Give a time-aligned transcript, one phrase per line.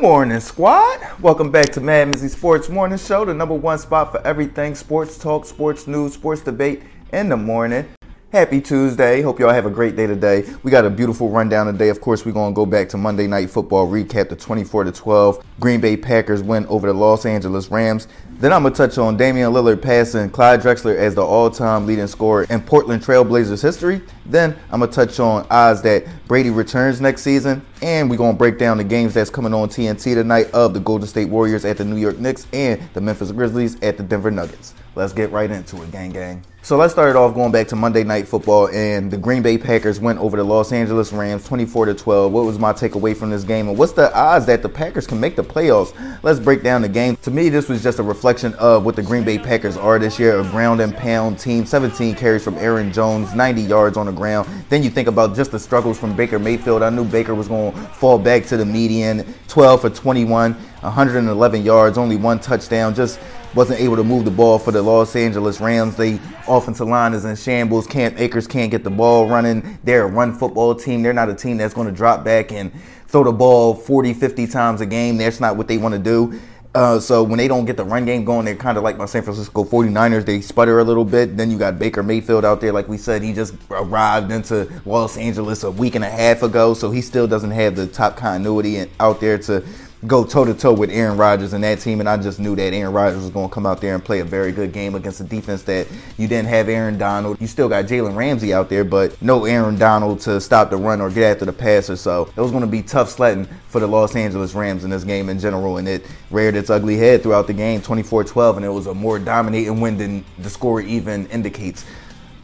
[0.00, 0.98] Good morning, squad.
[1.20, 5.18] Welcome back to Mad Mizzy Sports Morning Show, the number one spot for everything sports
[5.18, 7.86] talk, sports news, sports debate in the morning.
[8.32, 9.22] Happy Tuesday.
[9.22, 10.48] Hope y'all have a great day today.
[10.62, 11.88] We got a beautiful rundown today.
[11.88, 14.92] Of course, we're going to go back to Monday Night Football, recap the 24 to
[14.92, 18.06] 12 Green Bay Packers win over the Los Angeles Rams.
[18.34, 21.86] Then I'm going to touch on Damian Lillard passing Clyde Drexler as the all time
[21.86, 24.00] leading scorer in Portland Trailblazers history.
[24.26, 27.66] Then I'm going to touch on odds that Brady returns next season.
[27.82, 30.78] And we're going to break down the games that's coming on TNT tonight of the
[30.78, 34.30] Golden State Warriors at the New York Knicks and the Memphis Grizzlies at the Denver
[34.30, 34.74] Nuggets.
[34.94, 36.44] Let's get right into it, gang gang.
[36.62, 39.56] So let's start it off going back to Monday Night Football, and the Green Bay
[39.56, 42.30] Packers went over the Los Angeles Rams 24 to 12.
[42.30, 45.18] What was my takeaway from this game, and what's the odds that the Packers can
[45.18, 45.94] make the playoffs?
[46.22, 47.16] Let's break down the game.
[47.22, 50.18] To me, this was just a reflection of what the Green Bay Packers are this
[50.18, 51.64] year: a ground and pound team.
[51.64, 54.46] 17 carries from Aaron Jones, 90 yards on the ground.
[54.68, 56.82] Then you think about just the struggles from Baker Mayfield.
[56.82, 59.34] I knew Baker was going to fall back to the median.
[59.48, 62.94] 12 for 21, 111 yards, only one touchdown.
[62.94, 63.18] Just
[63.54, 65.96] wasn't able to move the ball for the Los Angeles Rams.
[65.96, 67.86] The offensive line is in shambles.
[67.86, 69.78] Cam Akers can't get the ball running.
[69.84, 71.02] They're a run football team.
[71.02, 72.72] They're not a team that's going to drop back and
[73.08, 75.16] throw the ball 40, 50 times a game.
[75.16, 76.40] That's not what they want to do.
[76.72, 79.04] Uh, so when they don't get the run game going, they're kind of like my
[79.04, 80.24] San Francisco 49ers.
[80.24, 81.36] They sputter a little bit.
[81.36, 82.72] Then you got Baker Mayfield out there.
[82.72, 86.74] Like we said, he just arrived into Los Angeles a week and a half ago.
[86.74, 89.64] So he still doesn't have the top continuity out there to
[90.06, 92.72] go toe to toe with Aaron Rodgers and that team, and I just knew that
[92.72, 95.20] Aaron Rodgers was going to come out there and play a very good game against
[95.20, 97.38] a defense that you didn't have Aaron Donald.
[97.40, 101.02] You still got Jalen Ramsey out there, but no Aaron Donald to stop the run
[101.02, 101.96] or get after the passer.
[101.96, 105.04] So it was going to be tough sledding for the Los Angeles Rams in this
[105.04, 108.70] game in general, and it reared its ugly head throughout the game, 24-12, and it
[108.70, 111.84] was a more dominating win than the score even indicates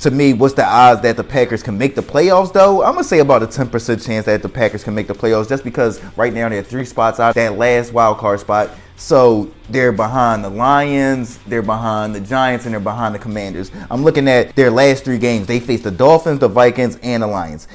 [0.00, 2.82] to me, what's the odds that the Packers can make the playoffs, though?
[2.82, 5.48] I'm going to say about a 10% chance that the Packers can make the playoffs
[5.48, 8.70] just because right now they're three spots out that last wild card spot.
[8.96, 13.70] So they're behind the Lions, they're behind the Giants, and they're behind the Commanders.
[13.90, 15.46] I'm looking at their last three games.
[15.46, 17.66] They faced the Dolphins, the Vikings, and the Lions.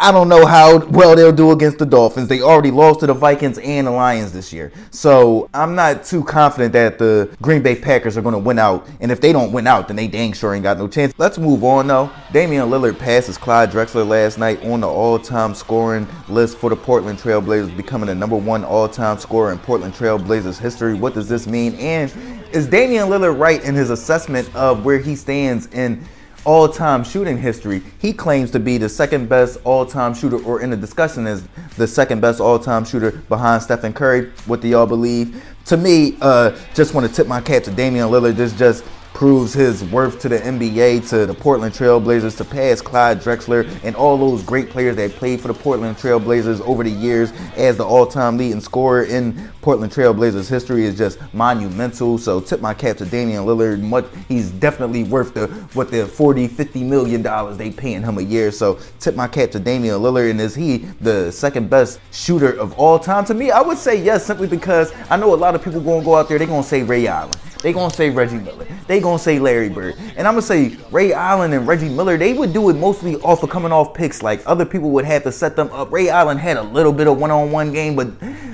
[0.00, 2.28] I don't know how well they'll do against the Dolphins.
[2.28, 4.70] They already lost to the Vikings and the Lions this year.
[4.90, 8.88] So I'm not too confident that the Green Bay Packers are going to win out.
[9.00, 11.12] And if they don't win out, then they dang sure ain't got no chance.
[11.18, 12.10] Let's move on though.
[12.32, 17.18] Damian Lillard passes Clyde Drexler last night on the all-time scoring list for the Portland
[17.18, 20.94] Trailblazers, becoming the number one all-time scorer in Portland Trailblazers history.
[20.94, 21.74] What does this mean?
[21.74, 22.12] And
[22.52, 26.04] is Damian Lillard right in his assessment of where he stands in
[26.44, 30.60] all time shooting history, he claims to be the second best all time shooter, or
[30.60, 34.30] in the discussion, is the second best all time shooter behind Stephen Curry.
[34.46, 35.42] What do y'all believe?
[35.66, 38.36] To me, uh, just want to tip my cap to Damian Lillard.
[38.36, 38.84] This just
[39.18, 43.96] proves his worth to the NBA, to the Portland Trailblazers, to pass Clyde Drexler and
[43.96, 47.84] all those great players that played for the Portland Trailblazers over the years as the
[47.84, 52.16] all-time leading scorer in Portland Trailblazers history is just monumental.
[52.16, 53.80] So tip my cap to Damian Lillard.
[53.80, 58.22] Much, he's definitely worth the what the 40, 50 million dollars they paying him a
[58.22, 58.52] year.
[58.52, 60.30] So tip my cap to Damian Lillard.
[60.30, 63.24] And is he the second best shooter of all time?
[63.24, 66.04] To me, I would say yes, simply because I know a lot of people gonna
[66.04, 67.32] go out there, they're gonna say Ray Allen.
[67.62, 68.66] They gonna say Reggie Miller.
[68.86, 69.96] They gonna say Larry Bird.
[70.16, 73.42] And I'm gonna say Ray Allen and Reggie Miller, they would do it mostly off
[73.42, 74.22] of coming off picks.
[74.22, 75.90] Like other people would have to set them up.
[75.90, 78.08] Ray Allen had a little bit of one-on-one game, but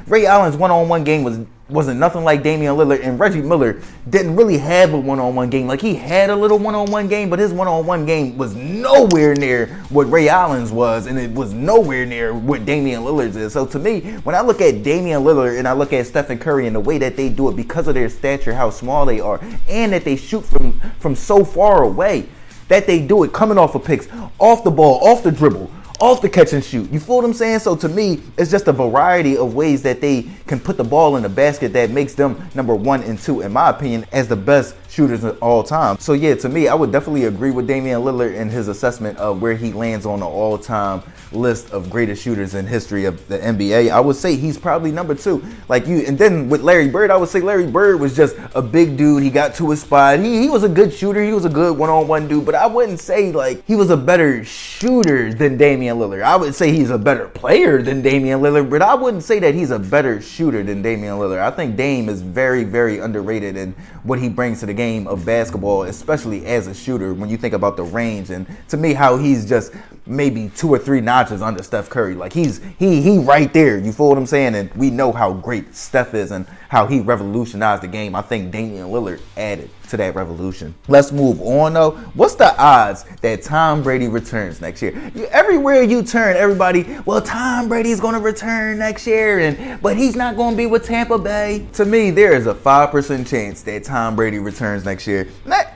[0.06, 1.38] Ray Allen's one-on-one game was
[1.68, 3.80] wasn't nothing like Damian Lillard and Reggie Miller
[4.10, 5.66] didn't really have a one-on-one game.
[5.66, 10.10] Like he had a little one-on-one game, but his one-on-one game was nowhere near what
[10.10, 13.54] Ray Allen's was, and it was nowhere near what Damian Lillard's is.
[13.54, 16.66] So to me, when I look at Damian Lillard and I look at Stephen Curry
[16.66, 19.40] and the way that they do it because of their stature, how small they are,
[19.68, 22.28] and that they shoot from from so far away,
[22.68, 24.06] that they do it coming off of picks,
[24.38, 25.70] off the ball, off the dribble
[26.04, 26.90] off the catch and shoot.
[26.92, 27.60] You feel what I'm saying?
[27.60, 31.16] So to me, it's just a variety of ways that they can put the ball
[31.16, 34.36] in the basket that makes them number one and two, in my opinion, as the
[34.36, 35.98] best shooters of all time.
[35.98, 39.42] So yeah, to me, I would definitely agree with Damian Lillard in his assessment of
[39.42, 43.90] where he lands on the all-time list of greatest shooters in history of the NBA.
[43.90, 45.44] I would say he's probably number two.
[45.68, 48.62] Like you, and then with Larry Bird, I would say Larry Bird was just a
[48.62, 49.22] big dude.
[49.22, 50.20] He got to his spot.
[50.20, 51.22] He, he was a good shooter.
[51.24, 54.44] He was a good one-on-one dude, but I wouldn't say like he was a better
[54.44, 56.22] shooter than Damian Lillard.
[56.22, 59.54] I would say he's a better player than Damian Lillard, but I wouldn't say that
[59.54, 61.40] he's a better shooter than Damian Lillard.
[61.40, 65.24] I think Dame is very, very underrated in what he brings to the game of
[65.24, 67.14] basketball, especially as a shooter.
[67.14, 69.72] When you think about the range, and to me, how he's just
[70.06, 72.14] maybe two or three notches under Steph Curry.
[72.14, 73.78] Like he's he he right there.
[73.78, 74.54] You feel what I'm saying?
[74.54, 78.14] And we know how great Steph is and how he revolutionized the game.
[78.14, 80.74] I think Damian Lillard added to that revolution.
[80.88, 81.92] Let's move on though.
[82.14, 85.12] What's the odds that Tom Brady returns next year?
[85.30, 90.36] Everywhere you turn, everybody, well, Tom Brady's to return next year, and but he's not
[90.36, 91.66] to be with Tampa Bay.
[91.74, 95.28] To me, there is a five percent chance that Tom Brady returns next year.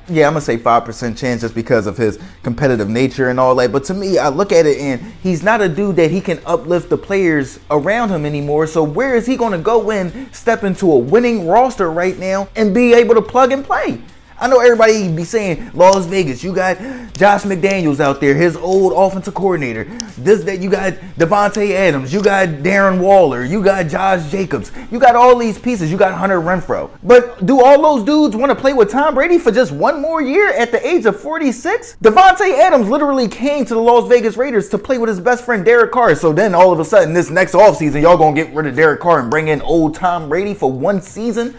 [0.08, 3.54] Yeah, I'm gonna say five percent chance just because of his competitive nature and all
[3.56, 3.72] that.
[3.72, 6.40] But to me, I look at it and he's not a dude that he can
[6.46, 8.66] uplift the players around him anymore.
[8.66, 12.74] So where is he to go in, step into a winning roster right now, and
[12.74, 14.00] be able to plug and play?
[14.40, 16.44] I know everybody be saying Las Vegas.
[16.44, 16.78] You got
[17.14, 19.84] Josh McDaniels out there, his old offensive coordinator.
[20.16, 22.12] This that you got Davante Adams.
[22.12, 23.44] You got Darren Waller.
[23.44, 24.70] You got Josh Jacobs.
[24.92, 25.90] You got all these pieces.
[25.90, 26.88] You got Hunter Renfrow.
[27.02, 30.22] But do all those dudes want to play with Tom Brady for just one more
[30.22, 31.96] year at the age of 46?
[32.00, 35.64] Davante Adams literally came to the Las Vegas Raiders to play with his best friend
[35.64, 36.14] Derek Carr.
[36.14, 39.00] So then all of a sudden, this next offseason, y'all gonna get rid of Derek
[39.00, 41.56] Carr and bring in old Tom Brady for one season?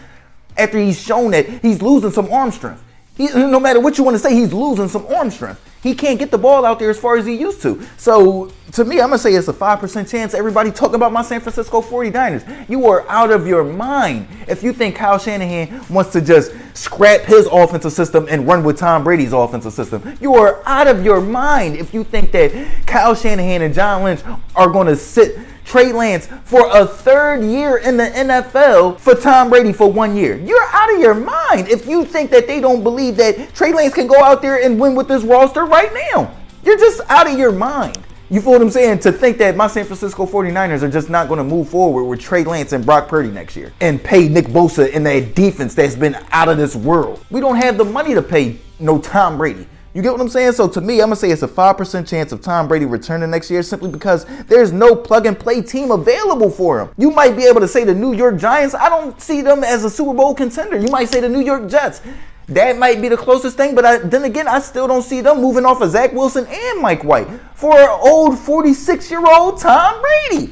[0.60, 2.84] After he's shown that he's losing some arm strength.
[3.16, 5.62] He, no matter what you want to say, he's losing some arm strength.
[5.82, 7.82] He can't get the ball out there as far as he used to.
[7.98, 10.34] So to me, I'm gonna say it's a five percent chance.
[10.34, 12.70] Everybody talking about my San Francisco 49ers.
[12.70, 17.22] You are out of your mind if you think Kyle Shanahan wants to just scrap
[17.22, 20.18] his offensive system and run with Tom Brady's offensive system.
[20.20, 22.52] You are out of your mind if you think that
[22.86, 24.22] Kyle Shanahan and John Lynch
[24.56, 25.38] are gonna sit
[25.70, 30.36] Trey Lance for a third year in the NFL for Tom Brady for one year.
[30.36, 33.94] You're out of your mind if you think that they don't believe that Trey Lance
[33.94, 36.36] can go out there and win with this roster right now.
[36.64, 38.00] You're just out of your mind.
[38.32, 39.00] You feel what I'm saying?
[39.02, 42.20] To think that my San Francisco 49ers are just not going to move forward with
[42.20, 45.96] Trey Lance and Brock Purdy next year and pay Nick Bosa in that defense that's
[45.96, 47.24] been out of this world.
[47.30, 49.68] We don't have the money to pay no Tom Brady.
[49.94, 50.52] You get what I'm saying?
[50.52, 53.32] So to me, I'm gonna say it's a five percent chance of Tom Brady returning
[53.32, 56.90] next year simply because there's no plug and play team available for him.
[56.98, 58.76] You might be able to say the New York Giants.
[58.76, 60.78] I don't see them as a Super Bowl contender.
[60.78, 62.02] You might say the New York Jets.
[62.50, 65.40] That might be the closest thing, but I, then again, I still don't see them
[65.40, 70.52] moving off of Zach Wilson and Mike White for old 46 year old Tom Brady.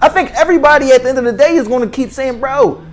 [0.00, 2.84] I think everybody at the end of the day is going to keep saying, bro,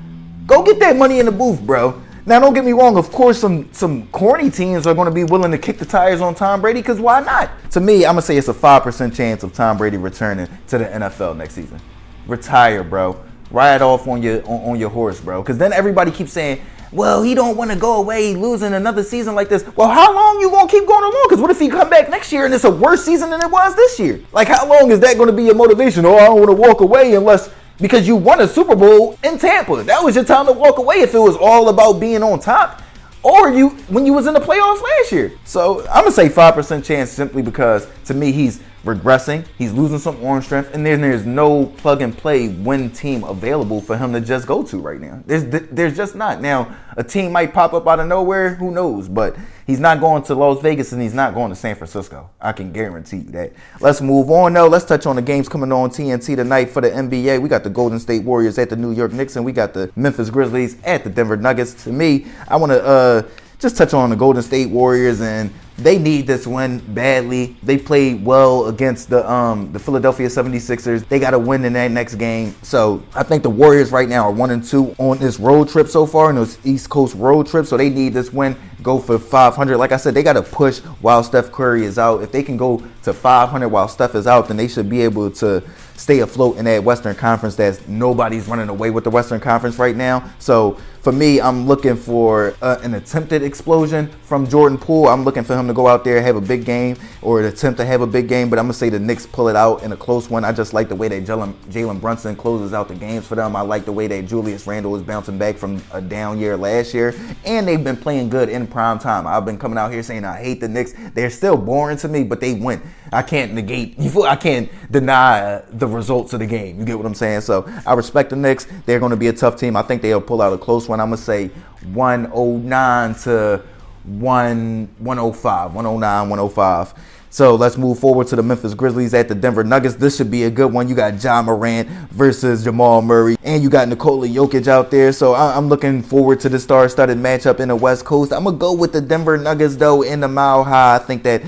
[0.46, 2.02] go get that money in the booth, bro.
[2.28, 2.98] Now, don't get me wrong.
[2.98, 6.22] Of course, some some corny teams are going to be willing to kick the tires
[6.22, 7.52] on Tom Brady because why not?
[7.72, 10.80] To me, I'm gonna say it's a five percent chance of Tom Brady returning to
[10.80, 11.80] the NFL next season.
[12.26, 13.24] Retire, bro.
[13.52, 15.44] Ride off on your on, on your horse, bro.
[15.44, 16.62] Because then everybody keeps saying,
[16.92, 20.42] "Well, he don't want to go away losing another season like this." Well, how long
[20.42, 21.26] you gonna keep going along?
[21.30, 23.52] Because what if he come back next year and it's a worse season than it
[23.52, 24.20] was this year?
[24.32, 26.04] Like, how long is that going to be your motivation?
[26.06, 29.38] Oh, I don't want to walk away unless because you won a Super Bowl in
[29.38, 29.84] Tampa.
[29.84, 32.82] That was your time to walk away if it was all about being on top.
[33.24, 35.32] Or you when you was in the playoffs last year.
[35.46, 39.46] So I'm gonna say five percent chance simply because to me he's regressing.
[39.58, 43.82] He's losing some arm strength, and then there's no plug and play win team available
[43.82, 45.22] for him to just go to right now.
[45.26, 46.42] There's there's just not.
[46.42, 49.10] Now a team might pop up out of nowhere, who knows?
[49.10, 49.36] But
[49.68, 52.30] he's not going to Las Vegas and he's not going to San Francisco.
[52.40, 53.54] I can guarantee you that.
[53.82, 54.68] Let's move on though.
[54.68, 57.42] Let's touch on the games coming on TNT tonight for the NBA.
[57.42, 59.92] We got the Golden State Warriors at the New York Knicks, and we got the
[59.96, 61.74] Memphis Grizzlies at the Denver Nuggets.
[61.84, 63.24] To me, I want to uh,
[63.60, 67.58] just touch on the Golden State Warriors and they need this win badly.
[67.62, 71.08] They played well against the um the Philadelphia 76ers.
[71.08, 72.56] They got to win in that next game.
[72.62, 75.88] So I think the Warriors right now are one and two on this road trip
[75.88, 77.66] so far in this East Coast road trip.
[77.66, 78.56] So they need this win.
[78.82, 79.78] Go for 500.
[79.78, 82.22] Like I said, they got to push while Steph Curry is out.
[82.22, 85.32] If they can go to 500 while Steph is out, then they should be able
[85.32, 85.64] to
[85.98, 87.56] stay afloat in that Western Conference.
[87.56, 90.30] That's nobody's running away with the Western Conference right now.
[90.40, 95.08] So for me, I'm looking for uh, an attempted explosion from Jordan Poole.
[95.08, 97.78] I'm looking for him to go out there and have a big game or attempt
[97.78, 98.50] to have a big game.
[98.50, 100.44] But I'm gonna say the Knicks pull it out in a close one.
[100.44, 103.56] I just like the way that Jalen Brunson closes out the games for them.
[103.56, 106.92] I like the way that Julius Randle is bouncing back from a down year last
[106.92, 107.14] year,
[107.46, 109.28] and they've been playing good in prime time.
[109.28, 110.96] I've been coming out here saying I hate the Knicks.
[111.14, 112.82] They're still boring to me, but they win.
[113.12, 113.96] I can't negate.
[114.26, 116.80] I can't deny the results of the game.
[116.80, 117.42] You get what I'm saying?
[117.42, 118.68] So I respect the Knicks.
[118.88, 119.76] They're going to be a tough team.
[119.76, 120.95] I think they'll pull out a close one.
[121.02, 121.50] I'm gonna say
[121.94, 123.62] 109 to
[124.04, 126.94] 1 105, 109, 105.
[127.36, 129.96] So let's move forward to the Memphis Grizzlies at the Denver Nuggets.
[129.96, 130.88] This should be a good one.
[130.88, 135.12] You got Ja Morant versus Jamal Murray, and you got Nikola Jokic out there.
[135.12, 138.32] So I'm looking forward to the star-studded matchup in the West Coast.
[138.32, 140.96] I'm gonna go with the Denver Nuggets though in the mile high.
[140.96, 141.42] I think that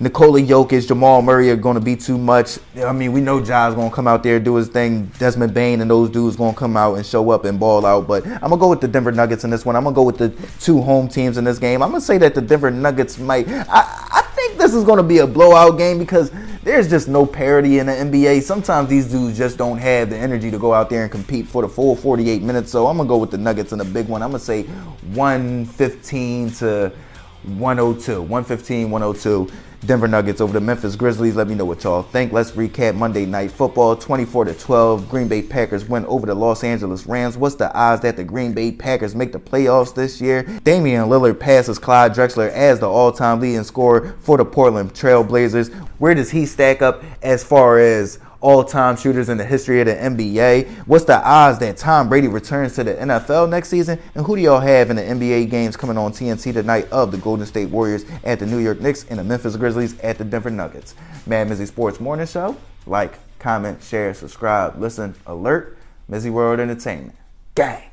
[0.00, 2.58] Nikola Jokic, Jamal Murray are going to be too much.
[2.76, 5.06] I mean, we know Ja's going to come out there, do his thing.
[5.18, 8.06] Desmond Bane and those dudes going to come out and show up and ball out.
[8.06, 9.74] But I'm going to go with the Denver Nuggets in this one.
[9.74, 10.28] I'm going to go with the
[10.60, 11.82] two home teams in this game.
[11.82, 13.48] I'm going to say that the Denver Nuggets might.
[13.48, 16.30] I, I think this is going to be a blowout game because
[16.62, 18.42] there's just no parity in the NBA.
[18.42, 21.62] Sometimes these dudes just don't have the energy to go out there and compete for
[21.62, 22.70] the full 48 minutes.
[22.70, 24.22] So I'm gonna go with the Nuggets in a big one.
[24.22, 24.62] I'm gonna say
[25.14, 26.92] 115 to
[27.44, 28.20] 102.
[28.20, 29.48] 115, 102.
[29.86, 31.36] Denver Nuggets over the Memphis Grizzlies.
[31.36, 32.32] Let me know what y'all think.
[32.32, 33.94] Let's recap Monday Night Football.
[33.94, 35.08] 24 to 12.
[35.08, 37.36] Green Bay Packers win over the Los Angeles Rams.
[37.36, 40.42] What's the odds that the Green Bay Packers make the playoffs this year?
[40.64, 45.68] Damian Lillard passes Clyde Drexler as the all-time leading scorer for the Portland Trail Blazers.
[45.98, 49.94] Where does he stack up as far as all-time shooters in the history of the
[49.94, 50.68] NBA.
[50.86, 53.98] What's the odds that Tom Brady returns to the NFL next season?
[54.14, 57.18] And who do y'all have in the NBA games coming on TNT tonight of the
[57.18, 60.50] Golden State Warriors at the New York Knicks and the Memphis Grizzlies at the Denver
[60.50, 60.94] Nuggets?
[61.26, 62.56] Mad Mizzy Sports Morning Show.
[62.86, 65.76] Like, comment, share, subscribe, listen, alert.
[66.10, 67.14] Mizzy World Entertainment.
[67.54, 67.87] Gang.